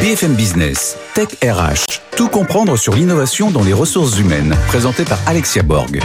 [0.00, 5.64] BFM Business, Tech RH, tout comprendre sur l'innovation dans les ressources humaines, présenté par Alexia
[5.64, 6.00] Borg.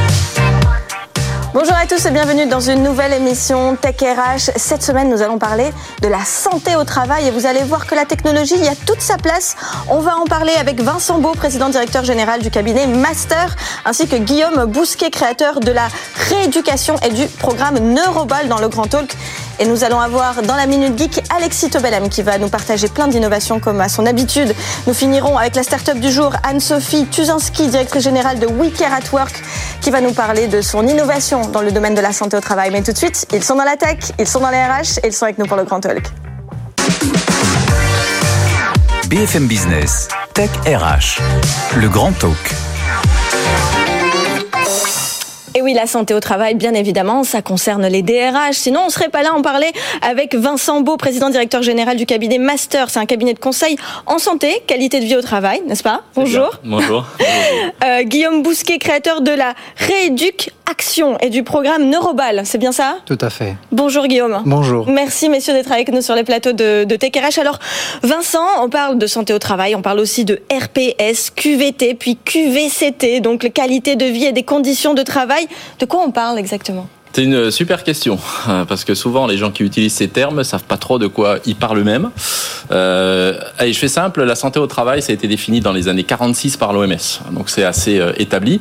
[1.54, 4.50] Bonjour à tous et bienvenue dans une nouvelle émission Tech RH.
[4.56, 5.72] Cette semaine, nous allons parler
[6.02, 9.02] de la santé au travail et vous allez voir que la technologie y a toute
[9.02, 9.56] sa place.
[9.88, 13.56] On va en parler avec Vincent Beau, président directeur général du cabinet Master,
[13.86, 15.90] ainsi que Guillaume Bousquet, créateur de la
[16.30, 19.16] rééducation et du programme Neurobal dans le Grand Talk.
[19.60, 23.08] Et nous allons avoir dans la Minute Geek Alexis Tobelem qui va nous partager plein
[23.08, 24.54] d'innovations comme à son habitude.
[24.88, 29.12] Nous finirons avec la start-up du jour Anne-Sophie Tuzinski, directrice générale de We Care at
[29.12, 29.42] Work,
[29.82, 32.72] qui va nous parler de son innovation dans le domaine de la santé au travail.
[32.72, 35.08] Mais tout de suite, ils sont dans la tech, ils sont dans les RH et
[35.08, 36.04] ils sont avec nous pour le Grand Talk.
[39.08, 41.22] BFM Business, Tech RH,
[41.76, 42.73] le Grand Talk.
[45.56, 48.54] Et oui, la santé au travail, bien évidemment, ça concerne les DRH.
[48.54, 52.08] Sinon, on serait pas là à en parler avec Vincent Beau, président directeur général du
[52.08, 52.90] cabinet Master.
[52.90, 53.76] C'est un cabinet de conseil
[54.08, 56.02] en santé, qualité de vie au travail, n'est-ce pas?
[56.16, 56.50] Bonjour.
[56.64, 57.06] Bonjour.
[57.86, 62.42] Euh, Guillaume Bousquet, créateur de la Rééduc Action et du programme Neurobal.
[62.46, 62.96] C'est bien ça?
[63.06, 63.56] Tout à fait.
[63.72, 64.42] Bonjour Guillaume.
[64.46, 64.90] Bonjour.
[64.90, 67.38] Merci messieurs d'être avec nous sur les plateaux de, de TechRH.
[67.38, 67.60] Alors
[68.02, 73.20] Vincent, on parle de santé au travail, on parle aussi de RPS, QVT, puis QVCT,
[73.20, 75.43] donc les qualités de vie et des conditions de travail.
[75.80, 76.88] De quoi on parle exactement?
[77.14, 78.18] C'est une super question,
[78.68, 81.56] parce que souvent les gens qui utilisent ces termes savent pas trop de quoi ils
[81.56, 82.10] parlent eux-mêmes.
[82.72, 85.88] Euh, allez, je fais simple, la santé au travail, ça a été défini dans les
[85.88, 86.96] années 46 par l'OMS,
[87.32, 88.60] donc c'est assez euh, établi.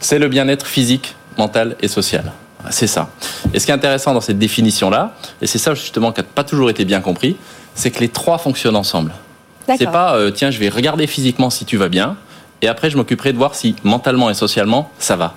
[0.00, 2.32] C'est le bien-être physique, mental et social.
[2.68, 3.08] C'est ça.
[3.54, 6.44] Et ce qui est intéressant dans cette définition-là, et c'est ça justement qui n'a pas
[6.44, 7.36] toujours été bien compris,
[7.74, 9.12] c'est que les trois fonctionnent ensemble.
[9.78, 12.16] C'est pas, euh, tiens, je vais regarder physiquement si tu vas bien,
[12.64, 15.34] et après je m'occuperai de voir si mentalement et socialement ça va.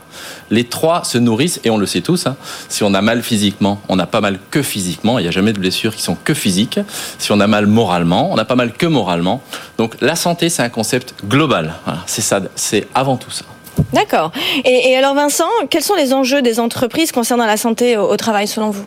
[0.49, 2.25] Les trois se nourrissent et on le sait tous.
[2.25, 2.37] Hein.
[2.69, 5.19] si on a mal physiquement, on n'a pas mal que physiquement.
[5.19, 6.79] Il n'y a jamais de blessures qui sont que physiques.
[7.19, 9.41] Si on a mal moralement, on n'a pas mal que moralement.
[9.77, 11.75] Donc la santé, c'est un concept global.
[11.85, 13.45] Voilà, c'est ça, c'est avant tout ça.
[13.93, 14.31] D'accord.
[14.63, 18.17] Et, et, alors Vincent, quels sont les enjeux des entreprises concernant la santé au, au
[18.17, 18.85] travail selon vous?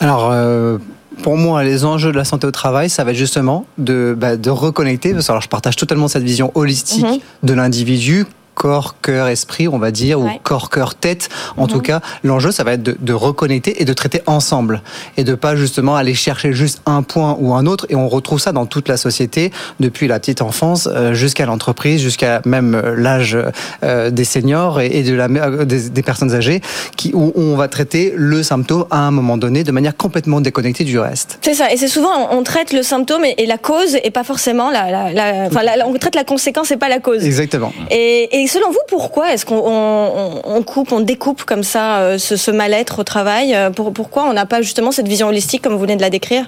[0.00, 0.30] Alors.
[0.32, 0.78] Euh
[1.22, 4.36] pour moi, les enjeux de la santé au travail, ça va être justement de, bah,
[4.36, 7.46] de reconnecter, parce que alors, je partage totalement cette vision holistique mmh.
[7.46, 11.28] de l'individu corps, cœur, esprit, on va dire, ou corps, cœur, tête.
[11.56, 14.82] En tout cas, l'enjeu, ça va être de, de, reconnecter et de traiter ensemble.
[15.16, 17.86] Et de pas justement aller chercher juste un point ou un autre.
[17.88, 22.00] Et on retrouve ça dans toute la société, depuis la petite enfance euh, jusqu'à l'entreprise,
[22.00, 23.36] jusqu'à même euh, l'âge
[23.82, 25.28] euh, des seniors et, de la,
[25.64, 26.60] des, des, personnes âgées,
[26.96, 30.84] qui, où on va traiter le symptôme à un moment donné de manière complètement déconnectée
[30.84, 31.38] du reste.
[31.42, 31.72] C'est ça.
[31.72, 34.90] Et c'est souvent, on traite le symptôme et, et, la cause et pas forcément la,
[34.90, 37.24] la, la, enfin, la, on traite la conséquence et pas la cause.
[37.24, 37.72] Exactement.
[37.90, 42.18] Et, et selon vous, pourquoi est-ce qu'on on, on coupe, on découpe comme ça euh,
[42.18, 45.74] ce, ce mal-être au travail Pour, Pourquoi on n'a pas justement cette vision holistique comme
[45.74, 46.46] vous venez de la décrire?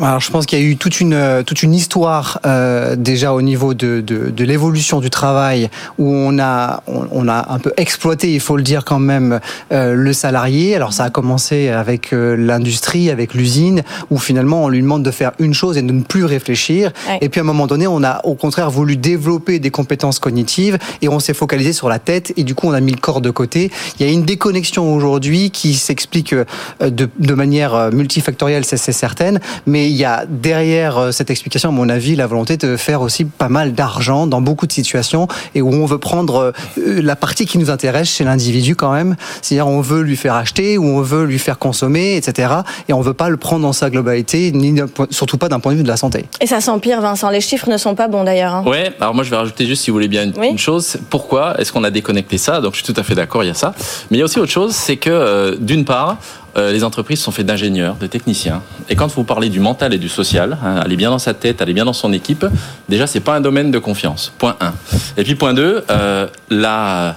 [0.00, 3.42] Alors, je pense qu'il y a eu toute une toute une histoire euh, déjà au
[3.42, 7.72] niveau de, de, de l'évolution du travail où on a on, on, a un peu
[7.76, 9.40] exploité, il faut le dire quand même,
[9.72, 10.74] euh, le salarié.
[10.74, 15.10] Alors ça a commencé avec euh, l'industrie, avec l'usine, où finalement on lui demande de
[15.10, 16.92] faire une chose et de ne plus réfléchir.
[17.08, 17.18] Ouais.
[17.20, 20.78] Et puis à un moment donné, on a au contraire voulu développer des compétences cognitives
[21.00, 23.20] et on s'est focalisé sur la tête et du coup on a mis le corps
[23.20, 23.70] de côté.
[23.98, 29.88] Il y a une déconnexion aujourd'hui qui s'explique de, de, manière multifactorielle, c'est certaine, mais
[29.88, 33.48] il y a derrière cette explication, à mon avis, la volonté de faire aussi pas
[33.48, 37.70] mal d'argent dans beaucoup de situations et où on veut prendre la partie qui nous
[37.70, 41.38] intéresse chez l'individu quand même, c'est-à-dire on veut lui faire acheter ou on veut lui
[41.38, 42.52] faire consommer, etc.
[42.88, 45.78] Et on veut pas le prendre dans sa globalité, ni surtout pas d'un point de
[45.78, 46.26] vue de la santé.
[46.40, 47.30] Et ça s'empire, Vincent.
[47.30, 48.54] Les chiffres ne sont pas bons d'ailleurs.
[48.54, 48.64] Hein.
[48.66, 48.92] Ouais.
[49.00, 50.48] Alors moi je vais rajouter juste, si vous voulez bien, une, oui.
[50.50, 50.96] une chose.
[51.22, 53.50] Pourquoi est-ce qu'on a déconnecté ça Donc je suis tout à fait d'accord, il y
[53.50, 53.74] a ça.
[54.10, 56.16] Mais il y a aussi autre chose, c'est que euh, d'une part,
[56.56, 58.60] euh, les entreprises sont faites d'ingénieurs, de techniciens.
[58.88, 61.62] Et quand vous parlez du mental et du social, hein, aller bien dans sa tête,
[61.62, 62.44] aller bien dans son équipe,
[62.88, 64.32] déjà c'est pas un domaine de confiance.
[64.36, 64.72] Point 1.
[65.16, 67.16] Et puis point 2, euh, la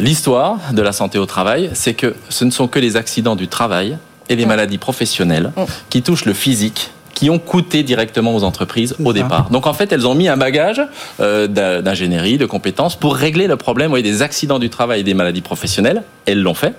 [0.00, 3.46] l'histoire de la santé au travail, c'est que ce ne sont que les accidents du
[3.46, 3.96] travail
[4.28, 5.52] et les maladies professionnelles
[5.88, 6.90] qui touchent le physique
[7.22, 9.48] qui ont coûté directement aux entreprises au départ.
[9.50, 10.82] Donc en fait, elles ont mis un bagage
[11.20, 15.40] euh, d'ingénierie, de compétences pour régler le problème des accidents du travail et des maladies
[15.40, 16.02] professionnelles.
[16.26, 16.74] Elles l'ont fait.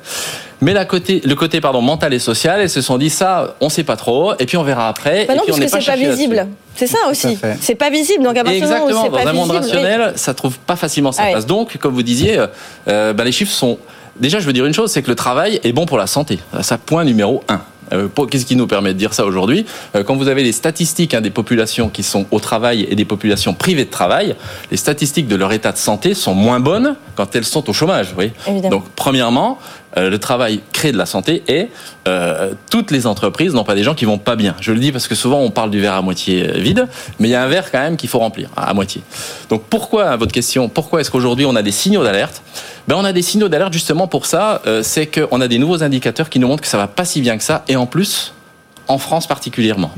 [0.59, 3.69] Mais la côté, le côté pardon, mental et social, elles se sont dit ça, on
[3.69, 5.27] sait pas trop, et puis on verra après.
[5.27, 6.47] Bah non, et puis parce on que c'est pas visible.
[6.75, 7.37] C'est ça aussi.
[7.61, 8.25] C'est pas visible.
[8.25, 8.87] Donc à partir Exactement.
[8.87, 11.31] du moment où Dans pas un monde visible, rationnel, ça trouve pas facilement sa Ah
[11.31, 11.45] place.
[11.45, 12.37] Donc, comme vous disiez,
[12.89, 13.77] euh, bah, les chiffres sont.
[14.19, 16.39] Déjà, je veux dire une chose, c'est que le travail est bon pour la santé.
[16.61, 17.61] Ça, point numéro un.
[17.91, 19.65] Euh, Qu'est-ce qui nous permet de dire ça aujourd'hui
[19.95, 23.05] Euh, Quand vous avez les statistiques hein, des populations qui sont au travail et des
[23.05, 24.35] populations privées de travail,
[24.71, 28.15] les statistiques de leur état de santé sont moins bonnes quand elles sont au chômage.
[28.69, 29.57] Donc, premièrement,
[29.97, 31.69] euh, le travail crée de la santé et
[32.07, 34.55] euh, toutes les entreprises n'ont pas des gens qui vont pas bien.
[34.59, 36.87] Je le dis parce que souvent on parle du verre à moitié euh, vide,
[37.19, 39.01] mais il y a un verre quand même qu'il faut remplir à moitié.
[39.49, 42.41] Donc pourquoi, à votre question, pourquoi est-ce qu'aujourd'hui on a des signaux d'alerte?
[42.87, 45.83] Ben, On a des signaux d'alerte justement pour ça, euh, c'est qu'on a des nouveaux
[45.83, 48.33] indicateurs qui nous montrent que ça va pas si bien que ça, et en plus,
[48.87, 49.91] en France particulièrement.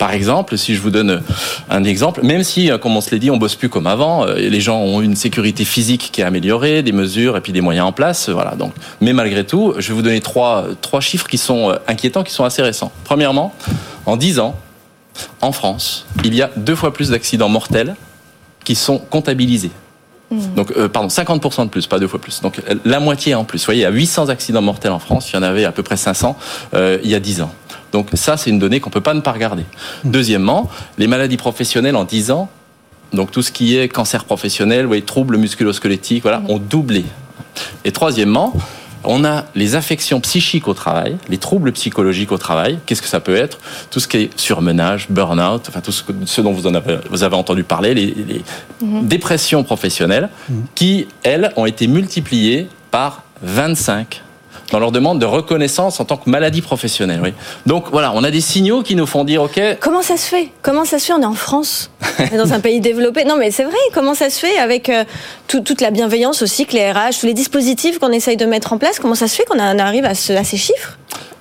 [0.00, 1.20] Par exemple, si je vous donne
[1.68, 4.26] un exemple, même si, euh, comme on se l'est dit, on bosse plus comme avant,
[4.26, 7.60] euh, les gens ont une sécurité physique qui est améliorée, des mesures et puis des
[7.60, 8.52] moyens en place, euh, voilà.
[8.52, 12.22] Donc, mais malgré tout, je vais vous donner trois trois chiffres qui sont euh, inquiétants,
[12.22, 12.90] qui sont assez récents.
[13.04, 13.52] Premièrement,
[14.06, 14.56] en 10 ans,
[15.42, 17.94] en France, il y a deux fois plus d'accidents mortels
[18.64, 19.70] qui sont comptabilisés.
[20.30, 22.40] Donc, euh, pardon, 50% de plus, pas deux fois plus.
[22.40, 23.58] Donc, euh, la moitié en plus.
[23.58, 25.72] Vous voyez, il y a 800 accidents mortels en France, il y en avait à
[25.72, 26.36] peu près 500
[26.74, 27.52] euh, il y a 10 ans.
[27.92, 29.64] Donc, ça, c'est une donnée qu'on peut pas ne pas regarder.
[30.04, 32.48] Deuxièmement, les maladies professionnelles en 10 ans,
[33.12, 37.04] donc tout ce qui est cancer professionnel, vous voyez, troubles musculo-squelettiques, voilà, ont doublé.
[37.84, 38.54] Et troisièmement,
[39.02, 42.78] on a les affections psychiques au travail, les troubles psychologiques au travail.
[42.86, 43.58] Qu'est-ce que ça peut être?
[43.90, 46.98] Tout ce qui est surmenage, burn-out, enfin tout ce, que- ce dont vous, en avez,
[47.10, 48.42] vous avez entendu parler, les, les
[49.02, 50.28] dépressions professionnelles,
[50.74, 54.22] qui, elles, ont été multipliées par 25
[54.70, 57.20] dans leur demande de reconnaissance en tant que maladie professionnelle.
[57.22, 57.32] Oui.
[57.66, 60.50] Donc voilà, on a des signaux qui nous font dire, OK, Comment ça se fait?
[60.62, 61.12] Comment ça se fait?
[61.12, 61.90] On est en France,
[62.36, 63.24] dans un pays développé.
[63.24, 63.74] Non, mais c'est vrai.
[63.94, 65.04] Comment ça se fait avec euh,
[65.48, 68.72] tout- toute la bienveillance aussi que les RH, tous les dispositifs qu'on essaye de mettre
[68.72, 70.98] en place Comment ça se fait qu'on arrive à, ce- à ces chiffres?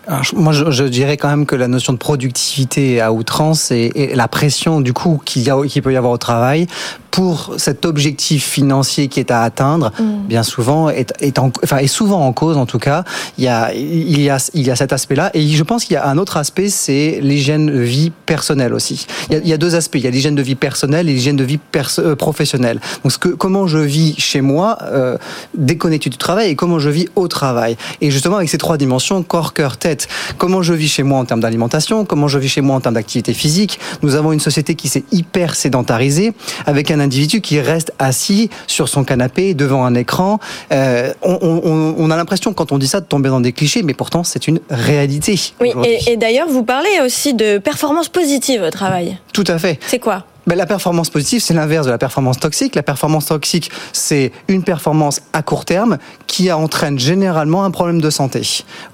[0.07, 3.91] Alors, moi, je, je dirais quand même que la notion de productivité à outrance et,
[3.93, 5.43] et la pression du coup qu'il
[5.83, 6.65] peut y avoir au travail
[7.11, 11.87] pour cet objectif financier qui est à atteindre, bien souvent est, est, en- enfin, est
[11.87, 13.03] souvent en cause en tout cas.
[13.37, 15.93] Il y a, il y a, il y a cet aspect-là et je pense qu'il
[15.95, 19.05] y a un autre aspect, c'est l'hygiène de vie personnelle aussi.
[19.29, 19.95] Il y, a, il y a deux aspects.
[19.95, 22.79] Il y a l'hygiène de vie personnelle et l'hygiène de vie perso- euh, professionnelle.
[23.03, 25.17] Donc, ce que, comment je vis chez moi, euh,
[25.55, 27.77] déconnecté du travail, et comment je vis au travail.
[28.01, 30.07] Et justement, avec ces trois dimensions, corps, cœur, tête,
[30.37, 32.95] comment je vis chez moi en termes d'alimentation, comment je vis chez moi en termes
[32.95, 33.79] d'activité physique.
[34.01, 36.33] Nous avons une société qui s'est hyper sédentarisée,
[36.65, 40.39] avec un individu qui reste assis sur son canapé devant un écran.
[40.71, 43.83] Euh, on, on- on a l'impression, quand on dit ça, de tomber dans des clichés,
[43.83, 45.39] mais pourtant, c'est une réalité.
[45.59, 49.17] Oui, et, et d'ailleurs, vous parlez aussi de performance positive au travail.
[49.33, 49.79] Tout à fait.
[49.87, 50.25] C'est quoi?
[50.49, 52.73] Ben, la performance positive, c'est l'inverse de la performance toxique.
[52.73, 58.09] La performance toxique, c'est une performance à court terme qui entraîne généralement un problème de
[58.09, 58.41] santé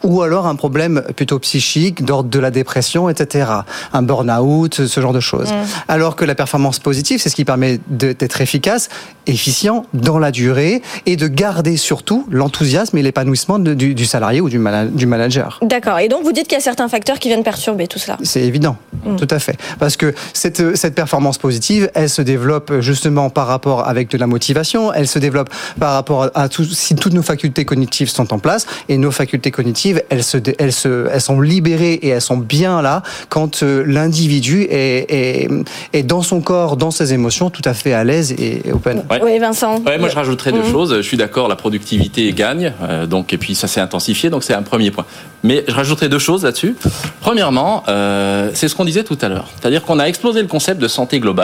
[0.04, 3.50] ou alors un problème plutôt psychique d'ordre de la dépression, etc.
[3.94, 5.48] Un burn-out, ce genre de choses.
[5.88, 8.90] Alors que la performance positive, c'est ce qui permet d'être efficace,
[9.26, 14.50] efficient dans la durée et de garder surtout l'enthousiasme et l'épanouissement du, du salarié ou
[14.50, 15.60] du, mana- du manager.
[15.62, 16.00] D'accord.
[16.00, 18.18] Et donc, vous dites qu'il y a certains facteurs qui viennent perturber tout cela?
[18.24, 18.76] C'est évident,
[19.18, 19.58] tout à fait.
[19.80, 24.26] Parce que cette, cette performance positive, elle se développe justement par rapport avec de la
[24.26, 25.50] motivation, elle se développe
[25.80, 29.52] par rapport à tout, si toutes nos facultés cognitives sont en place, et nos facultés
[29.52, 33.84] cognitives, elles, se, elles, se, elles sont libérées et elles sont bien là quand euh,
[33.86, 35.50] l'individu est, est,
[35.94, 39.04] est dans son corps, dans ses émotions, tout à fait à l'aise et, open.
[39.12, 39.20] Ouais.
[39.24, 39.82] Oui, Vincent.
[39.86, 40.72] Ouais, moi je rajouterais deux Mhm.
[40.72, 40.92] choses.
[40.98, 44.56] Je suis d'accord, la productivité gagne, euh, donc et puis ça s'est intensifié, donc c'est
[44.56, 45.06] un premier point.
[45.44, 46.74] Mais je rajouterais deux choses là-dessus.
[47.22, 50.82] Premièrement, euh, c'est ce qu'on disait tout à l'heure, c'est-à-dire qu'on a explosé le concept
[50.82, 51.35] de santé globale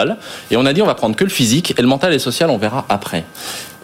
[0.50, 2.18] et on a dit on va prendre que le physique et le mental et le
[2.18, 3.24] social on verra après.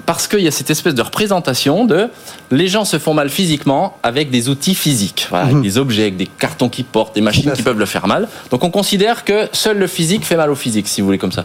[0.07, 2.09] Parce qu'il y a cette espèce de représentation de
[2.51, 6.17] les gens se font mal physiquement avec des outils physiques, voilà, avec des objets, avec
[6.17, 8.27] des cartons qui portent, des machines qui peuvent le faire mal.
[8.51, 11.33] Donc on considère que seul le physique fait mal au physique, si vous voulez comme
[11.33, 11.45] ça.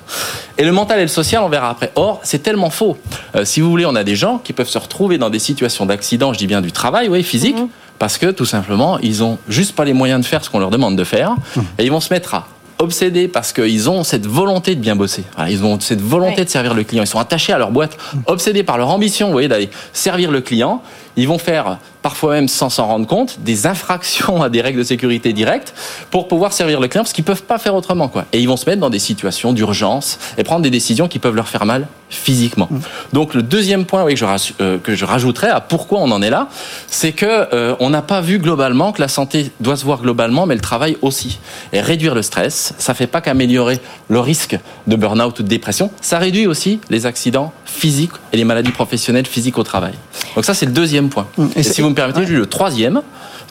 [0.58, 1.92] Et le mental et le social, on verra après.
[1.96, 2.96] Or, c'est tellement faux.
[3.36, 5.86] Euh, si vous voulez, on a des gens qui peuvent se retrouver dans des situations
[5.86, 7.58] d'accident, je dis bien du travail, oui, physique,
[8.00, 10.70] parce que tout simplement, ils ont juste pas les moyens de faire ce qu'on leur
[10.70, 11.36] demande de faire,
[11.78, 12.48] et ils vont se mettre à
[12.80, 15.24] obsédés parce qu'ils ont cette volonté de bien bosser.
[15.50, 16.46] Ils ont cette volonté Ouais.
[16.46, 17.04] de servir le client.
[17.04, 20.42] Ils sont attachés à leur boîte, obsédés par leur ambition, vous voyez, d'aller servir le
[20.42, 20.82] client.
[21.16, 24.84] Ils vont faire parfois même sans s'en rendre compte, des infractions à des règles de
[24.84, 25.74] sécurité directes
[26.12, 28.26] pour pouvoir servir le client parce qu'ils peuvent pas faire autrement quoi.
[28.34, 31.36] Et ils vont se mettre dans des situations d'urgence et prendre des décisions qui peuvent
[31.36, 32.68] leur faire mal physiquement.
[32.70, 32.80] Mmh.
[33.14, 34.26] Donc le deuxième point oui, que, je,
[34.62, 36.50] euh, que je rajouterais à pourquoi on en est là,
[36.88, 40.46] c'est que euh, on n'a pas vu globalement que la santé doit se voir globalement,
[40.46, 41.40] mais le travail aussi.
[41.72, 43.80] Et réduire le stress, ça fait pas qu'améliorer
[44.10, 48.44] le risque de burn-out ou de dépression, ça réduit aussi les accidents physiques et les
[48.44, 49.94] maladies professionnelles physiques au travail.
[50.36, 51.28] Donc ça c'est le deuxième point.
[51.38, 51.48] Mmh.
[51.56, 53.02] Et, si vous me permettez, le troisième,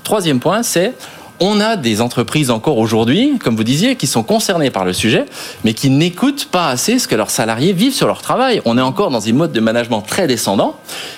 [0.02, 0.94] troisième point, c'est
[1.44, 5.24] on a des entreprises encore aujourd'hui, comme vous disiez, qui sont concernées par le sujet,
[5.64, 8.62] mais qui n'écoutent pas assez ce que leurs salariés vivent sur leur travail.
[8.64, 10.76] On est encore dans une mode de management très descendant.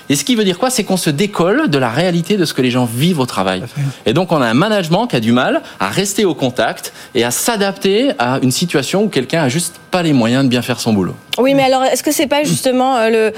[0.08, 0.70] Et ce qui veut dire quoi?
[0.70, 3.64] C'est qu'on se décolle de la réalité de ce que les gens vivent au travail.
[4.06, 7.22] Et donc on a un management qui a du mal à rester au contact et
[7.22, 10.80] à s'adapter à une situation où quelqu'un a juste pas les moyens de bien faire
[10.80, 11.14] son boulot.
[11.36, 13.32] Oui, mais alors est-ce que c'est pas justement euh, le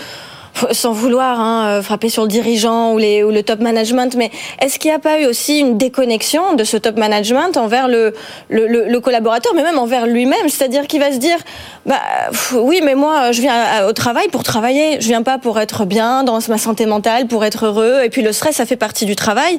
[0.73, 4.31] sans vouloir hein, euh, frapper sur le dirigeant ou, les, ou le top management, mais
[4.61, 8.15] est-ce qu'il n'y a pas eu aussi une déconnexion de ce top management envers le,
[8.49, 10.49] le, le, collaborateur, mais même envers lui-même?
[10.49, 11.39] C'est-à-dire qu'il va se dire,
[11.85, 12.01] bah,
[12.55, 16.25] oui, mais moi, je viens au travail pour travailler, je viens pas pour être bien
[16.25, 19.17] dans ma santé mentale, pour être heureux, et puis le stress, ça fait partie du
[19.17, 19.59] travail.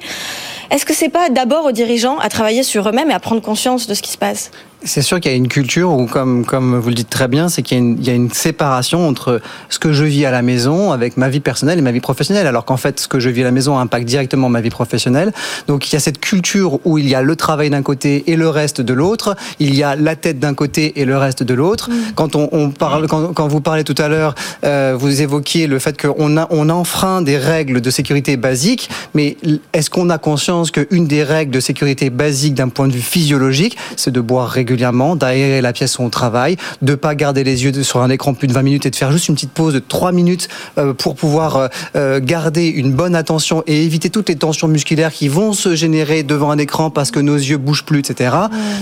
[0.69, 3.87] Est-ce que c'est pas d'abord aux dirigeants à travailler sur eux-mêmes et à prendre conscience
[3.87, 4.51] de ce qui se passe?
[4.83, 7.49] C'est sûr qu'il y a une culture où, comme, comme vous le dites très bien,
[7.49, 11.17] c'est qu'il y, a une séparation entre ce que je vis à la maison avec
[11.17, 13.45] ma vie personnelle et ma vie professionnelle, alors qu'en fait, ce que je vis à
[13.45, 15.33] la maison impacte directement ma vie professionnelle.
[15.67, 18.35] Donc, il y a cette culture où il y a le travail d'un côté et
[18.35, 19.35] le reste de l'autre.
[19.59, 21.89] Il y a la tête d'un côté et le reste de l'autre.
[21.89, 21.93] Mm.
[22.15, 26.37] Quand on, parle, quand, vous parlez tout à l'heure, euh, vous évoquiez le fait qu'on
[26.37, 29.37] a, on enfreint des règles de sécurité basiques, mais
[29.73, 33.75] est-ce qu'on a conscience qu'une des règles de sécurité basiques d'un point de vue physiologique,
[33.95, 34.66] c'est de boire régulièrement?
[34.67, 38.33] Régulièrement, d'aérer la pièce où on travaille, de pas garder les yeux sur un écran
[38.33, 40.93] plus de 20 minutes et de faire juste une petite pause de 3 minutes euh,
[40.93, 45.29] pour pouvoir euh, euh, garder une bonne attention et éviter toutes les tensions musculaires qui
[45.29, 48.35] vont se générer devant un écran parce que nos yeux bougent plus, etc.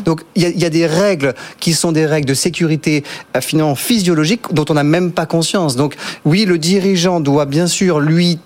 [0.06, 3.04] Donc il y a, des règles qui sont des règles de sécurité
[3.40, 5.76] finalement physiologique dont on n'a même pas conscience.
[5.76, 8.40] Donc oui, le dirigeant doit bien sûr lui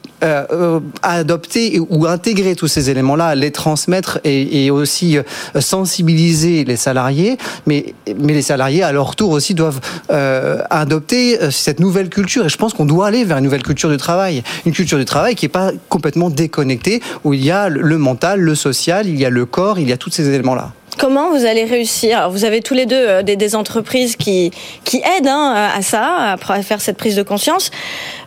[1.02, 5.18] adopter ou intégrer tous ces éléments-là, les transmettre et, et aussi
[5.60, 9.80] sensibiliser les salariés mais, mais les salariés, à leur tour aussi, doivent
[10.12, 12.46] euh, adopter euh, cette nouvelle culture.
[12.46, 14.44] Et je pense qu'on doit aller vers une nouvelle culture du travail.
[14.66, 18.40] Une culture du travail qui n'est pas complètement déconnectée, où il y a le mental,
[18.40, 20.74] le social, il y a le corps, il y a tous ces éléments-là.
[21.00, 24.52] Comment vous allez réussir Vous avez tous les deux euh, des, entreprises qui,
[24.84, 27.72] qui aident hein, à ça, à faire cette prise de conscience.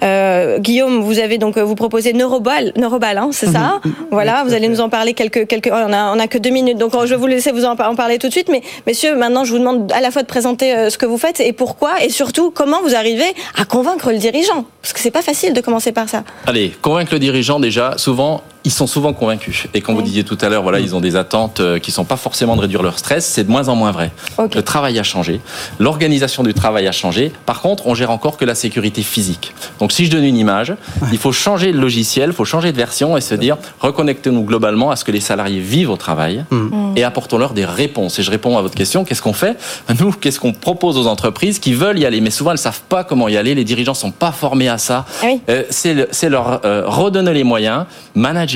[0.02, 3.92] Euh, Guillaume, vous avez donc vous proposez Neurobal, Neurobal, hein, c'est ça mhm.
[4.10, 5.68] Voilà, vous allez nous en parler quelques quelques.
[5.70, 8.18] On a on a que deux minutes, donc je vais vous laisser vous en, parler
[8.18, 8.48] tout de suite.
[8.48, 11.18] Mais messieurs, maintenant, je vous demande à la fois de présenter euh, ce que vous
[11.18, 15.10] faites et pourquoi, et surtout comment vous arrivez à convaincre le dirigeant, parce que c'est
[15.10, 16.24] pas facile de commencer par ça.
[16.46, 17.98] Allez, convaincre le dirigeant déjà.
[17.98, 19.66] Souvent, ils sont souvent convaincus.
[19.75, 22.04] Et comme vous disiez tout à l'heure, voilà, ils ont des attentes euh, qui sont
[22.04, 23.26] pas forcément de réduire leur stress.
[23.26, 24.12] C'est de moins en moins vrai.
[24.54, 25.40] Le travail a changé,
[25.78, 27.33] l'organisation du travail a changé.
[27.47, 29.54] Par contre, on gère encore que la sécurité physique.
[29.81, 30.75] Donc, si je donne une image,
[31.12, 34.90] il faut changer le logiciel, il faut changer de version et se dire reconnectez-nous globalement
[34.90, 36.57] à ce que les salariés vivent au travail mm.
[36.57, 36.92] Mm.
[36.97, 38.19] et apportons-leur des réponses.
[38.19, 39.57] Et je réponds à votre question qu'est-ce qu'on fait?
[40.00, 43.04] Nous, qu'est-ce qu'on propose aux entreprises qui veulent y aller, mais souvent elles savent pas
[43.04, 43.54] comment y aller.
[43.54, 45.04] Les dirigeants sont pas formés à ça.
[45.23, 48.51] Ah euh, c'est leur euh, redonner les moyens, manager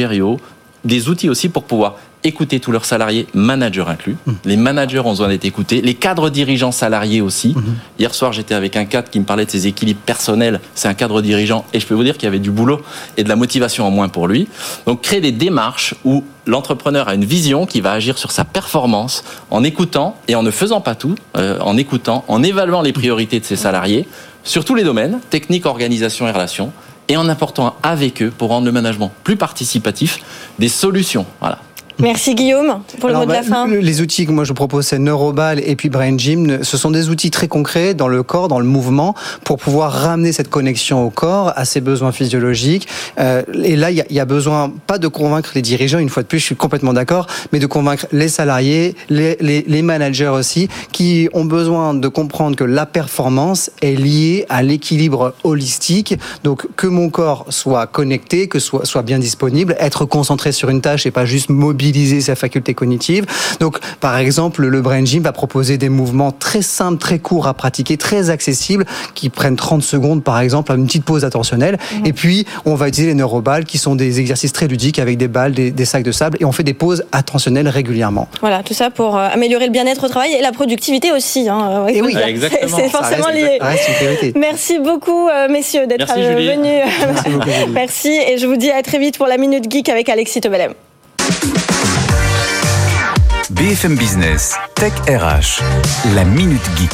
[0.84, 4.16] des outils aussi pour pouvoir écouter tous leurs salariés, managers inclus.
[4.26, 4.32] Mmh.
[4.44, 5.80] Les managers ont besoin d'être écoutés.
[5.80, 7.50] Les cadres dirigeants salariés aussi.
[7.50, 7.62] Mmh.
[7.98, 10.60] Hier soir, j'étais avec un cadre qui me parlait de ses équilibres personnels.
[10.74, 11.64] C'est un cadre dirigeant.
[11.72, 12.80] Et je peux vous dire qu'il y avait du boulot
[13.16, 14.48] et de la motivation en moins pour lui.
[14.86, 19.22] Donc, créer des démarches où l'entrepreneur a une vision qui va agir sur sa performance
[19.50, 23.38] en écoutant et en ne faisant pas tout, euh, en écoutant, en évaluant les priorités
[23.38, 24.06] de ses salariés
[24.42, 26.72] sur tous les domaines, technique, organisation et relations
[27.08, 30.18] et en apportant avec eux, pour rendre le management plus participatif,
[30.58, 31.26] des solutions.
[31.40, 31.58] Voilà.
[31.98, 33.66] Merci Guillaume pour le mot de la bah, fin.
[33.66, 36.62] Les outils que moi je propose, c'est Neurobal et puis Brain Gym.
[36.62, 40.32] Ce sont des outils très concrets dans le corps, dans le mouvement, pour pouvoir ramener
[40.32, 42.86] cette connexion au corps, à ses besoins physiologiques.
[43.18, 46.28] Euh, et là, il y, a besoin pas de convaincre les dirigeants, une fois de
[46.28, 50.68] plus, je suis complètement d'accord, mais de convaincre les salariés, les, les, les managers aussi,
[50.92, 56.14] qui ont besoin de comprendre que la performance est liée à l'équilibre holistique.
[56.44, 60.82] Donc que mon corps soit connecté, que soit, soit bien disponible, être concentré sur une
[60.82, 63.26] tâche et pas juste mobile mobiliser sa faculté cognitive.
[63.60, 67.54] Donc, par exemple, le Brain Gym va proposer des mouvements très simples, très courts à
[67.54, 71.78] pratiquer, très accessibles, qui prennent 30 secondes, par exemple, à une petite pause attentionnelle.
[71.92, 72.06] Mhm.
[72.06, 75.28] Et puis, on va utiliser les neuroballes, qui sont des exercices très ludiques avec des
[75.28, 78.28] balles, des, sacs de sable, et on fait des pauses attentionnelles régulièrement.
[78.40, 81.48] Voilà, tout ça pour euh, améliorer le bien-être au travail et la productivité aussi.
[81.48, 81.86] Hein.
[81.88, 82.16] Et oui,
[82.66, 83.60] c'est forcément lié.
[84.34, 86.82] Merci beaucoup, euh, messieurs, d'être venus.
[87.06, 87.30] Merci,
[87.72, 90.72] Merci, et je vous dis à très vite pour la Minute Geek avec Alexis Tobelem.
[93.50, 95.62] BFM Business, Tech RH,
[96.16, 96.90] la Minute Geek.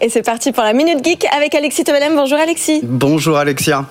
[0.00, 2.16] Et c'est parti pour la Minute Geek avec Alexis Tobelem.
[2.16, 2.80] Bonjour Alexis.
[2.82, 3.84] Bonjour Alexia.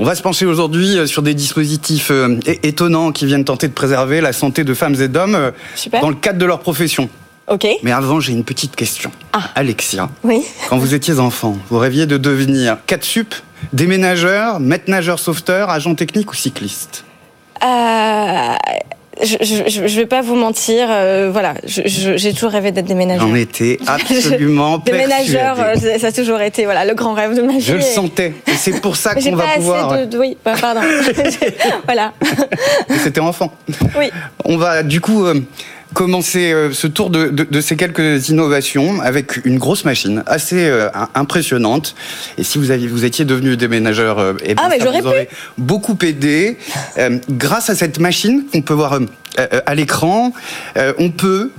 [0.00, 3.72] On va se pencher aujourd'hui euh, sur des dispositifs euh, étonnants qui viennent tenter de
[3.72, 5.52] préserver la santé de femmes et d'hommes euh,
[6.02, 7.08] dans le cadre de leur profession.
[7.46, 7.68] Ok.
[7.84, 9.12] Mais avant, j'ai une petite question.
[9.32, 9.44] Ah.
[9.54, 10.42] Alexia, oui.
[10.68, 13.34] quand vous étiez enfant, vous rêviez de devenir 4 sup,
[13.72, 17.04] déménageur, maître nageur sauveteur, agent technique ou cycliste?
[19.22, 23.26] Je, ne vais pas vous mentir, euh, voilà, j'ai toujours rêvé d'être déménageur.
[23.26, 27.54] J'en étais absolument Déménageur, euh, ça a toujours été voilà le grand rêve de ma
[27.54, 27.60] vie.
[27.60, 28.34] Je le sentais.
[28.56, 29.92] c'est pour ça qu'on va pouvoir.
[29.92, 30.82] Assez de, oui, bah, pardon.
[31.84, 32.12] voilà.
[33.02, 33.52] C'était enfant.
[33.98, 34.10] Oui.
[34.44, 35.26] On va du coup
[35.96, 40.90] commencer euh, ce tour de, de, ces quelques innovations avec une grosse machine assez euh,
[41.14, 41.94] impressionnante.
[42.36, 45.96] Et si vous, aviez, vous étiez devenu déménageur, euh, eh ah, ça vous aurait beaucoup
[46.02, 46.58] aidé.
[47.30, 49.00] grâce à cette machine qu'on peut voir
[49.38, 50.34] à l'écran,
[50.98, 51.50] on peut,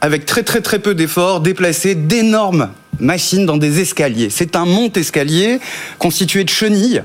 [0.00, 4.30] avec très très très peu d'efforts, déplacer d'énormes machines dans des escaliers.
[4.30, 5.60] C'est un monte-escalier
[5.98, 7.02] constitué de chenilles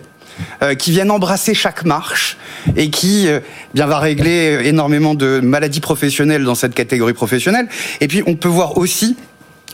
[0.62, 2.38] euh, qui viennent embrasser chaque marche
[2.76, 3.40] et qui euh,
[3.74, 7.68] bien va régler énormément de maladies professionnelles dans cette catégorie professionnelle.
[8.02, 9.16] Et puis on peut voir aussi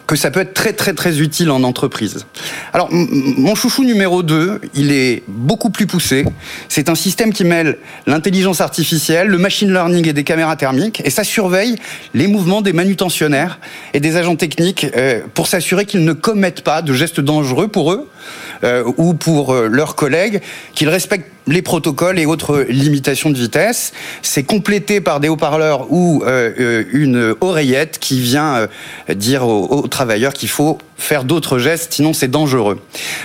[0.07, 2.25] que ça peut être très très très utile en entreprise.
[2.73, 6.25] Alors mon chouchou numéro 2, il est beaucoup plus poussé.
[6.67, 11.09] C'est un système qui mêle l'intelligence artificielle, le machine learning et des caméras thermiques et
[11.09, 11.77] ça surveille
[12.13, 13.59] les mouvements des manutentionnaires
[13.93, 17.93] et des agents techniques euh, pour s'assurer qu'ils ne commettent pas de gestes dangereux pour
[17.93, 18.09] eux
[18.63, 20.41] euh, ou pour euh, leurs collègues,
[20.73, 23.91] qu'ils respectent les protocoles et autres limitations de vitesse.
[24.21, 28.67] C'est complété par des haut-parleurs ou euh, une oreillette qui vient
[29.09, 32.79] dire aux, travailleurs qu'il faut faire d'autres gestes, sinon c'est dangereux.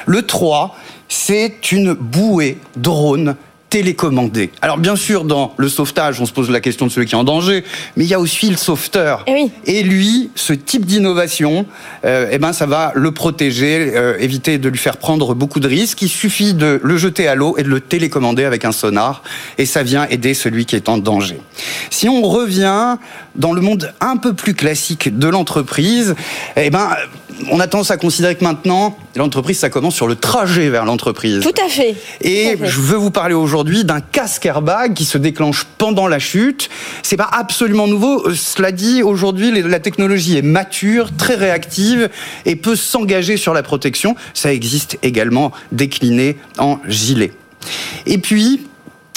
[0.07, 0.77] Le 3,
[1.09, 3.37] c'est une bouée drone
[3.71, 4.51] télécommandé.
[4.63, 7.19] Alors bien sûr, dans le sauvetage, on se pose la question de celui qui est
[7.19, 7.65] en danger,
[7.97, 9.25] mais il y a aussi le sauveteur.
[9.27, 11.67] Et, eh et lui, ce type d'innovation,
[12.05, 15.69] euh, eh ben, ça va le protéger, euh, éviter de lui faire prendre beaucoup de
[15.69, 16.03] risques.
[16.03, 19.23] Il suffit de le jeter à l'eau et de le télécommander avec un sonar,
[19.59, 21.39] et ça vient aider celui qui est en danger.
[21.91, 22.97] Si on revient
[23.37, 26.15] dans le monde un peu plus classique de l'entreprise,
[26.57, 26.89] eh ben,
[27.51, 31.43] on a tendance à considérer que maintenant, l'entreprise, ça commence sur le trajet vers l'entreprise.
[31.43, 31.95] Tout à fait.
[32.21, 36.69] Et je veux vous parler aujourd'hui d'un casque airbag qui se déclenche pendant la chute.
[37.03, 38.27] C'est pas absolument nouveau.
[38.27, 42.09] Euh, cela dit, aujourd'hui, la technologie est mature, très réactive
[42.47, 44.17] et peut s'engager sur la protection.
[44.35, 47.33] Ça existe également décliné en gilet.
[48.07, 48.61] Et puis,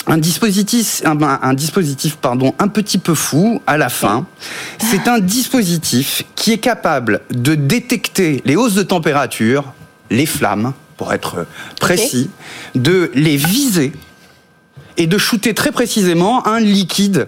[0.08, 1.18] un dispositif, un,
[2.22, 4.26] pardon, un petit peu fou à la fin.
[4.80, 9.74] C'est un dispositif qui est capable de détecter les hausses de température,
[10.10, 11.46] les flammes, pour être
[11.80, 12.30] précis,
[12.76, 13.92] de les viser
[14.98, 17.28] et de shooter très précisément un liquide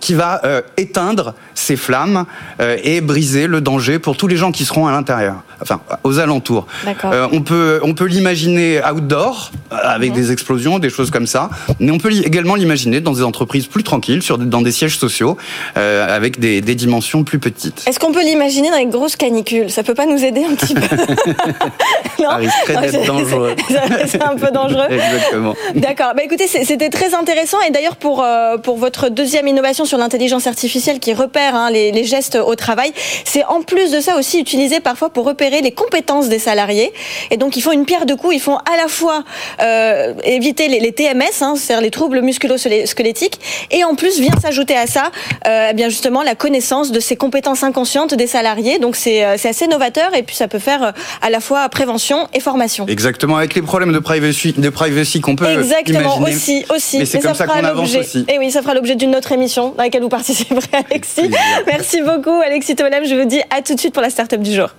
[0.00, 2.24] qui va euh, éteindre ces flammes
[2.60, 6.18] euh, et briser le danger pour tous les gens qui seront à l'intérieur, enfin aux
[6.18, 6.66] alentours.
[7.04, 11.90] Euh, on peut on peut l'imaginer outdoor avec des explosions, des choses comme ça, mais
[11.90, 15.36] on peut également l'imaginer dans des entreprises plus tranquilles, sur dans des sièges sociaux
[15.74, 17.84] avec des, des, dimensions plus petites.
[17.86, 19.70] Est-ce qu'on peut l'imaginer dans les grosses canicules?
[19.70, 20.80] Ça peut pas nous aider un petit peu?
[22.18, 23.54] Non, ça risquerait d'être dangereux.
[24.06, 24.86] C'est un peu dangereux.
[24.90, 25.54] Exactement.
[25.74, 26.12] D'accord.
[26.16, 28.24] Bah écoutez, c'était très intéressant et d'ailleurs pour
[28.62, 32.92] pour votre deuxième innovation sur l'intelligence artificielle qui repère hein, les, gestes au travail.
[33.24, 36.92] C'est en plus de ça aussi utilisé parfois pour repérer les compétences des salariés.
[37.30, 38.36] Et donc ils font une pierre de coups.
[38.36, 39.24] Ils font à la fois
[39.60, 44.86] euh, éviter les, TMS, hein, c'est-à-dire les troubles musculo-squelettiques, et en plus vient s'ajouter à
[44.86, 45.10] ça,
[45.46, 48.78] euh, eh bien justement la connaissance de ces compétences inconscientes des salariés.
[48.78, 52.40] Donc c'est euh, assez novateur et puis ça peut faire à la fois prévention et
[52.40, 52.86] formation.
[52.86, 56.98] Exactement, avec les problèmes de privacy, de privacy qu'on peut Exactement, aussi, aussi.
[56.98, 58.24] Mais c'est comme ça, qu'on avance aussi.
[58.28, 61.30] Et oui, ça fera l'objet d'une autre émission dans laquelle vous participerez, Alexis.
[61.66, 63.04] Merci beaucoup, Alexis Tolem.
[63.04, 64.70] Je vous dis à tout de suite pour la start-up du jour.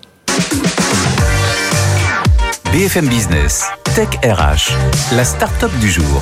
[2.71, 4.71] BFM Business, Tech RH,
[5.15, 6.21] la start-up du jour.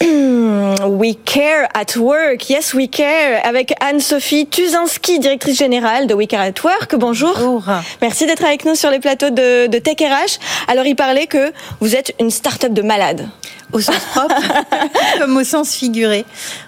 [0.86, 2.50] We Care at Work.
[2.50, 6.94] Yes, We Care avec Anne-Sophie Tuzinski, directrice générale de We Care at Work.
[6.96, 7.34] Bonjour.
[7.34, 7.64] Bonjour.
[8.00, 10.38] Merci d'être avec nous sur les plateaux de, de Tech RH.
[10.68, 13.28] Alors, il parlait que vous êtes une start-up de malades.
[13.74, 14.34] Au sens propre
[15.18, 16.24] comme au sens figuré.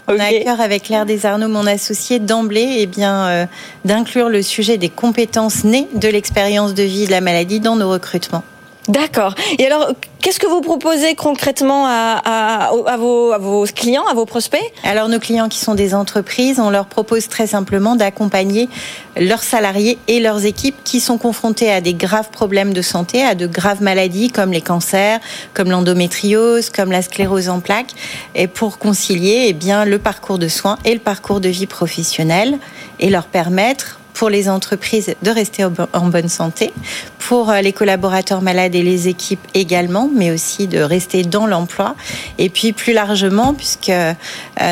[0.08, 3.46] On a à cœur avec Claire Desarnaud, mon associé, d'emblée, eh bien, euh,
[3.84, 7.88] d'inclure le sujet des compétences nées de l'expérience de vie de la maladie dans nos
[7.88, 8.44] recrutements.
[8.88, 9.34] D'accord.
[9.58, 14.62] Et alors, qu'est-ce que vous proposez concrètement à, vos, clients, à vos prospects?
[14.84, 18.68] Alors, nos clients qui sont des entreprises, on leur propose très simplement d'accompagner
[19.16, 23.34] leurs salariés et leurs équipes qui sont confrontés à des graves problèmes de santé, à
[23.34, 25.20] de graves maladies comme les cancers,
[25.52, 27.94] comme l'endométriose, comme la sclérose en plaques,
[28.34, 32.58] et pour concilier eh bien, le parcours de soins et le parcours de vie professionnelle
[33.00, 36.72] et leur permettre pour les entreprises de rester en bonne santé,
[37.18, 41.94] pour euh, les collaborateurs malades et les équipes également, mais aussi de rester dans l'emploi.
[42.38, 44.14] Et puis plus largement, puisque euh,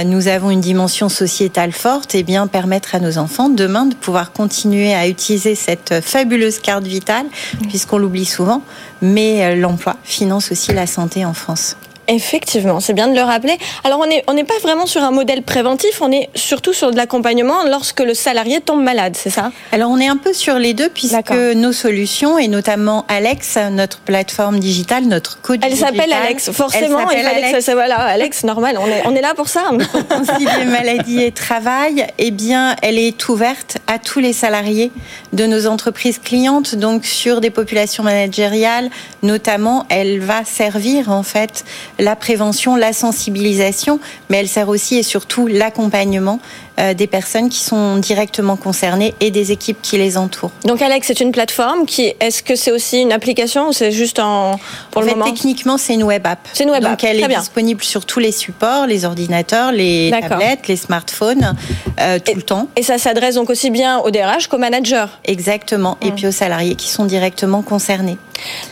[0.07, 3.95] nous avons une dimension sociétale forte, et eh bien permettre à nos enfants demain de
[3.95, 7.27] pouvoir continuer à utiliser cette fabuleuse carte vitale,
[7.69, 8.63] puisqu'on l'oublie souvent,
[9.03, 11.77] mais euh, l'emploi finance aussi la santé en France.
[12.09, 13.57] Effectivement, c'est bien de le rappeler.
[13.85, 16.91] Alors on n'est on n'est pas vraiment sur un modèle préventif, on est surtout sur
[16.91, 19.53] de l'accompagnement lorsque le salarié tombe malade, c'est ça?
[19.73, 24.01] Alors on est un peu sur les deux puisque nos solutions et notamment Alex, notre
[24.01, 27.11] plateforme digitale, notre code Elle s'appelle Alex, forcément.
[27.11, 27.71] Elle Alex.
[27.71, 29.71] voilà, Alex, normal, on est, on est là pour ça.
[30.39, 34.91] les maladies et travail, eh bien, elle est ouverte à tous les salariés
[35.33, 38.91] de nos entreprises clientes, donc sur des populations managériales,
[39.23, 41.65] notamment, elle va servir en fait
[41.99, 46.41] la prévention, la sensibilisation, mais elle sert aussi et surtout l'accompagnement
[46.81, 50.51] euh, des personnes qui sont directement concernées et des équipes qui les entourent.
[50.65, 54.19] Donc Alex, c'est une plateforme qui est-ce que c'est aussi une application ou c'est juste
[54.19, 54.59] en
[54.91, 55.31] pour le fait, moment?
[55.31, 56.41] Techniquement, c'est une web app.
[56.53, 57.05] C'est une web Donc app.
[57.05, 61.55] elle est disponible sur tous les supports, les ordinateurs, les tablettes, les smartphones,
[62.01, 62.67] euh, tout le temps.
[62.75, 65.07] Et ça s'adresse donc aussi bien aux DRH qu'aux managers.
[65.25, 65.97] Exactement.
[66.03, 66.15] Et mmh.
[66.17, 68.19] puis aux salariés qui sont directement concernés.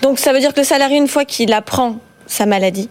[0.02, 2.88] Donc ça veut dire que le salarié, une fois qu'il apprend sa maladie,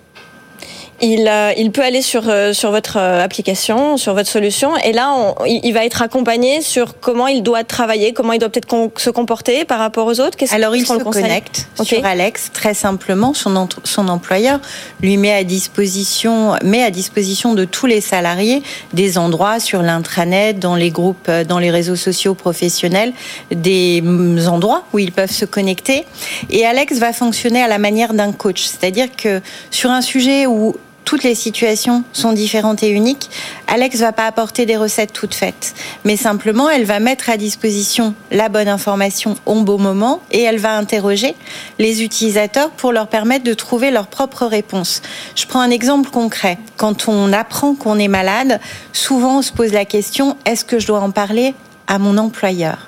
[1.02, 4.94] il, euh, il peut aller sur, euh, sur votre euh, application, sur votre solution, et
[4.94, 8.92] là, on, il va être accompagné sur comment il doit travailler, comment il doit peut-être
[8.98, 10.38] se comporter par rapport aux autres.
[10.52, 13.34] Alors, il se connecte sur Alex, très simplement.
[13.34, 14.60] Son, son employeur
[15.02, 18.62] lui met à disposition, met à disposition de tous les salariés
[18.94, 23.14] des endroits sur l'intranet, dans les groupes, dans les réseaux sociaux professionnels,
[23.52, 24.04] des
[24.48, 26.06] endroits où ils peuvent se connecter.
[26.50, 30.76] Et Alex va fonctionner à la manière d'un coach, c'est-à-dire que sur un sujet où
[31.06, 33.30] toutes les situations sont différentes et uniques.
[33.68, 35.74] Alex va pas apporter des recettes toutes faites,
[36.06, 40.58] mais simplement elle va mettre à disposition la bonne information au bon moment et elle
[40.58, 41.36] va interroger
[41.80, 45.02] les utilisateurs pour leur permettre de trouver leurs propres réponses.
[45.36, 46.58] Je prends un exemple concret.
[46.78, 48.60] Quand on apprend qu'on est malade,
[48.94, 51.54] souvent on se pose la question est-ce que je dois en parler
[51.88, 52.88] à mon employeur?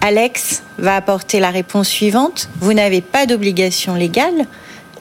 [0.00, 4.46] Alex va apporter la réponse suivante vous n'avez pas d'obligation légale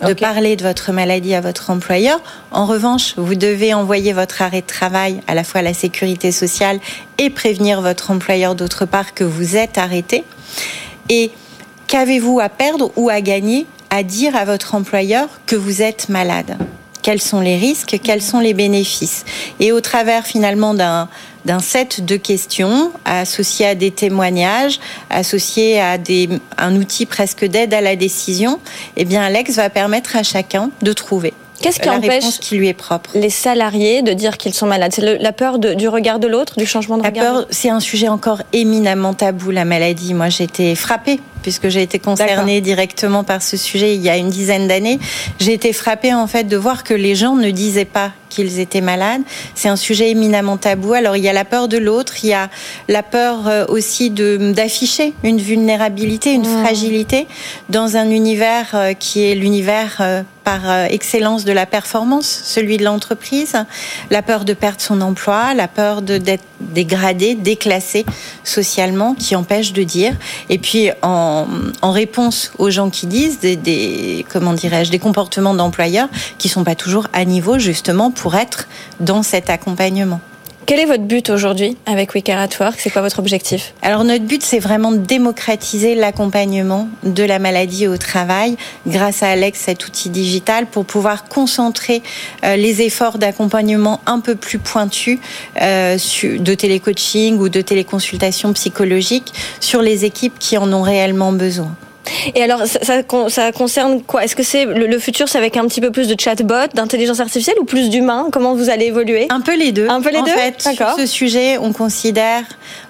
[0.02, 2.22] de parler de votre maladie à votre employeur.
[2.52, 6.32] En revanche, vous devez envoyer votre arrêt de travail à la fois à la sécurité
[6.32, 6.80] sociale
[7.18, 10.24] et prévenir votre employeur d'autre part que vous êtes arrêté.
[11.10, 11.32] Et
[11.88, 16.58] qu'avez-vous à perdre ou à gagner à dire à votre employeur que vous êtes malade?
[17.02, 18.00] Quels sont les risques?
[18.04, 19.26] Quels sont les bénéfices?
[19.60, 21.08] Et au travers finalement d'un
[21.46, 24.80] d'un set de questions associées à des témoignages,
[25.10, 28.60] associées à des, un outil presque d'aide à la décision,
[28.98, 32.74] eh bien Alex va permettre à chacun de trouver Qu'est-ce qui empêche qui lui est
[32.74, 33.12] propre.
[33.16, 34.92] les salariés de dire qu'ils sont malades?
[34.94, 37.34] C'est la peur du regard de l'autre, du changement de la regard?
[37.34, 40.14] peur, c'est un sujet encore éminemment tabou, la maladie.
[40.14, 44.18] Moi, j'ai été frappée puisque j'ai été concernée directement par ce sujet il y a
[44.18, 45.00] une dizaine d'années.
[45.40, 48.82] J'ai été frappée en fait de voir que les gens ne disaient pas qu'ils étaient
[48.82, 49.22] malades.
[49.54, 50.94] C'est un sujet éminemment tabou.
[50.94, 52.50] Alors il y a la peur de l'autre, il y a
[52.90, 56.64] la peur euh, aussi de d'afficher une vulnérabilité, une mmh.
[56.64, 57.28] fragilité
[57.70, 62.84] dans un univers euh, qui est l'univers euh, par excellence de la performance, celui de
[62.84, 63.56] l'entreprise,
[64.12, 68.06] la peur de perdre son emploi, la peur d'être dégradé, déclassé
[68.44, 70.14] socialement, qui empêche de dire.
[70.50, 71.35] Et puis en
[71.82, 76.76] en, réponse aux gens qui disent des, comment dirais-je des comportements d'employeurs qui sont pas
[76.76, 78.68] toujours à niveau justement pour être
[79.00, 80.22] dans cet accompagnement.
[80.66, 82.80] Quel est votre but aujourd'hui avec We Care at Work?
[82.80, 83.76] C'est quoi votre objectif?
[83.84, 89.30] Alors notre but, c'est vraiment de démocratiser l'accompagnement de la maladie au travail grâce à
[89.30, 92.02] Alex, cet outil digital, pour pouvoir concentrer
[92.44, 95.20] euh, les efforts d'accompagnement un peu plus pointus
[95.62, 101.76] euh, de télécoaching ou de téléconsultation psychologique sur les équipes qui en ont réellement besoin.
[102.34, 104.24] Et alors, ça, ça, concerne quoi?
[104.24, 107.58] Est-ce que c'est le, futur, c'est avec un petit peu plus de chatbot, d'intelligence artificielle
[107.60, 109.28] ou plus d'humain Comment vous allez évoluer?
[109.30, 109.88] Un peu les deux.
[109.90, 110.32] Un peu les en deux?
[110.32, 112.44] Fait, sur ce sujet, on considère,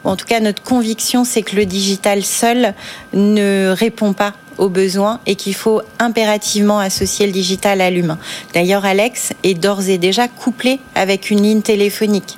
[0.04, 2.74] en tout cas, notre conviction, c'est que le digital seul
[3.14, 8.18] ne répond pas aux besoins et qu'il faut impérativement associer le digital à l'humain.
[8.54, 12.38] D'ailleurs, Alex est d'ores et déjà couplé avec une ligne téléphonique.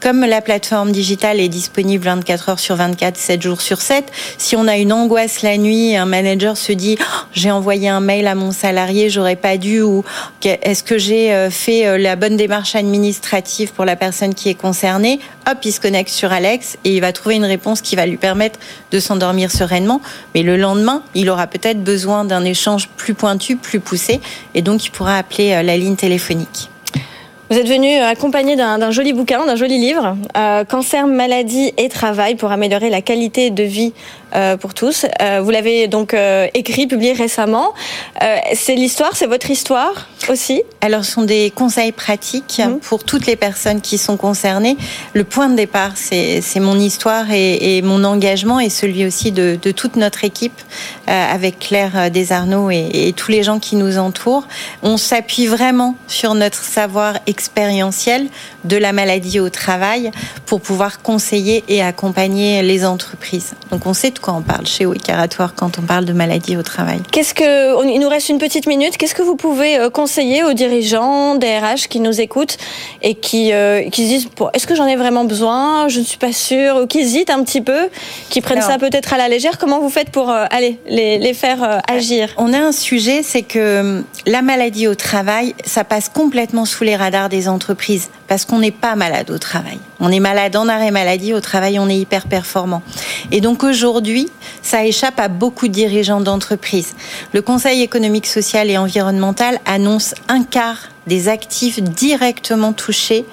[0.00, 4.04] Comme la plateforme digitale est disponible 24 heures sur 24, 7 jours sur 7,
[4.38, 7.98] si on a une angoisse la nuit, un manager se dit oh, j'ai envoyé un
[7.98, 10.04] mail à mon salarié, j'aurais pas dû ou
[10.44, 14.54] est-ce que j'ai euh, fait euh, la bonne démarche administrative pour la personne qui est
[14.54, 15.18] concernée?
[15.50, 18.18] Hop, il se connecte sur Alex et il va trouver une réponse qui va lui
[18.18, 18.60] permettre
[18.92, 20.00] de s'endormir sereinement.
[20.32, 24.20] Mais le lendemain, il aura peut-être besoin d'un échange plus pointu, plus poussé
[24.54, 26.70] et donc il pourra appeler euh, la ligne téléphonique.
[27.50, 32.34] Vous êtes venu accompagné d'un joli bouquin, d'un joli livre, euh, Cancer, maladie et travail
[32.34, 33.94] pour améliorer la qualité de vie
[34.27, 34.27] euh,
[34.60, 35.06] pour tous.
[35.22, 37.74] Euh, vous l'avez donc euh, écrit, publié récemment.
[38.54, 40.62] c'est l'histoire, c'est votre histoire aussi?
[40.80, 42.80] Alors, ce sont des conseils pratiques mhm.
[42.80, 44.76] pour toutes les personnes qui sont concernées.
[45.14, 49.58] Le point de départ, c'est mon histoire et, et, mon engagement et celui aussi de,
[49.60, 50.60] de toute notre équipe
[51.06, 54.46] avec Claire Desarnaud et, et, tous les gens qui nous entourent.
[54.82, 58.26] On s'appuie vraiment sur notre savoir expérientiel
[58.64, 60.10] de la maladie au travail
[60.46, 63.54] pour pouvoir conseiller et accompagner les entreprises.
[63.70, 67.00] Donc, on sait quand on parle chez Wikaratoire quand on parle de maladie au travail.
[67.10, 70.52] Qu'est-ce que, il nous reste une petite minute, qu'est-ce que vous pouvez euh, conseiller aux
[70.52, 72.56] dirigeants des RH qui nous écoutent
[73.02, 75.88] et qui, euh, qui se disent, est-ce que j'en ai vraiment besoin?
[75.88, 77.88] Je ne suis pas sûre, ou qui hésitent un petit peu,
[78.30, 79.58] qui prennent ça peut-être à la légère.
[79.58, 82.34] Comment vous faites pour euh, aller les, les faire agir?
[82.36, 86.96] On a un sujet, c'est que la maladie au travail, ça passe complètement sous les
[86.96, 89.78] radars des entreprises parce qu'on n'est pas malade au travail.
[90.00, 92.82] On est malade en arrêt maladie, au travail on est hyper performant.
[93.32, 94.28] Et donc aujourd'hui,
[94.62, 96.94] ça échappe à beaucoup de dirigeants d'entreprises.
[97.32, 103.24] Le Conseil économique, social et environnemental annonce un quart des actifs directement touchés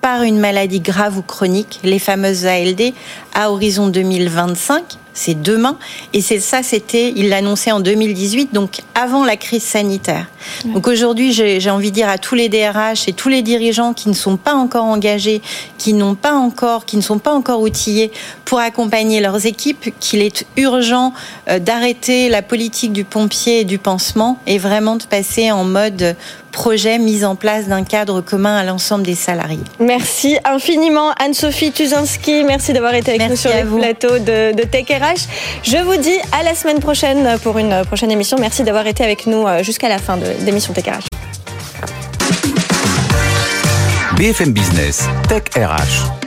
[0.00, 2.92] par une maladie grave ou chronique, les fameuses ALD,
[3.34, 5.76] à horizon 2025 c'est demain.
[6.12, 10.26] Et c'est ça, c'était, il l'annonçait en 2018, donc avant la crise sanitaire.
[10.64, 14.08] Donc aujourd'hui, j'ai envie de dire à tous les DRH et tous les dirigeants qui
[14.08, 15.42] ne sont pas encore engagés,
[15.76, 18.12] qui n'ont pas encore, qui ne sont pas encore outillés
[18.44, 21.12] pour accompagner leurs équipes, qu'il est urgent
[21.48, 26.16] euh, d'arrêter la politique du pompier et du pansement et vraiment de passer en mode
[26.58, 29.60] projet mise en place d'un cadre commun à l'ensemble des salariés.
[29.78, 34.86] Merci infiniment Anne-Sophie Tuzinski, merci d'avoir été avec nous sur le plateau de, de Tech
[34.88, 35.28] RH.
[35.62, 38.38] Je vous dis à la semaine prochaine pour une prochaine émission.
[38.40, 41.06] Merci d'avoir été avec nous euh, jusqu'à la fin de l'émission Tech RH.
[44.16, 46.17] BFM Business, Tech RH.